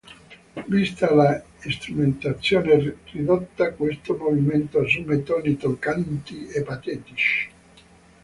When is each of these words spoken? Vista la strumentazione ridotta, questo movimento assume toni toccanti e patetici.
Vista 0.65 1.13
la 1.13 1.43
strumentazione 1.59 2.97
ridotta, 3.11 3.73
questo 3.75 4.17
movimento 4.17 4.79
assume 4.79 5.21
toni 5.21 5.55
toccanti 5.57 6.47
e 6.47 6.63
patetici. 6.63 7.49